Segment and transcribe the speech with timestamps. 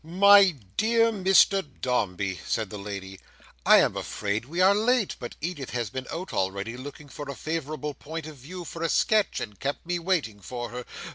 [0.03, 3.19] "My dear Mr Dombey," said the lady,
[3.67, 7.35] "I am afraid we are late, but Edith has been out already looking for a
[7.35, 10.85] favourable point of view for a sketch, and kept me waiting for her.